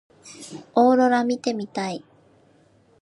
[0.73, 2.03] オーロラ見てみたい。